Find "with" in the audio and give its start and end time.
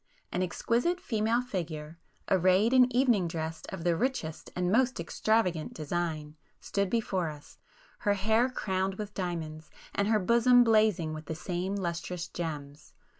8.95-9.13, 11.13-11.27